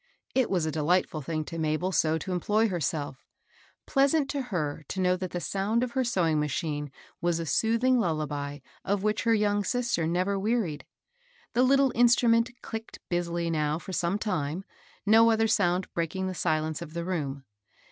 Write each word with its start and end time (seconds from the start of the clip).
It 0.33 0.49
was 0.49 0.65
a 0.65 0.71
delightftd 0.71 1.25
thing 1.25 1.45
to 1.45 1.59
Mabel 1.59 1.91
so 1.91 2.13
HILDA 2.13 2.15
A 2.15 2.17
SEWING 2.17 2.19
GIRL. 2.19 2.21
73 2.23 2.25
to 2.25 2.33
employ 2.33 2.69
herself,— 2.69 3.25
pleasant 3.85 4.33
tp 4.33 4.45
her 4.45 4.85
to 4.87 4.99
know 4.99 5.15
that 5.15 5.29
the 5.29 5.39
sound 5.39 5.83
of 5.83 5.91
her 5.91 6.03
sewing 6.03 6.39
machine 6.39 6.91
was 7.21 7.39
a 7.39 7.45
soothing 7.45 7.99
lullaby 7.99 8.57
of 8.83 9.03
which 9.03 9.25
her 9.25 9.35
young 9.35 9.63
sister 9.63 10.07
never 10.07 10.39
wearied. 10.39 10.87
The 11.53 11.61
little 11.61 11.91
instrument 11.93 12.49
"clicked" 12.63 12.97
busily 13.09 13.51
now 13.51 13.77
for 13.77 13.93
some 13.93 14.17
time, 14.17 14.63
no 15.05 15.29
other 15.29 15.47
sound 15.47 15.85
breaking 15.93 16.25
the 16.25 16.33
silence 16.33 16.81
of 16.81 16.93
the 16.95 17.05
room. 17.05 17.43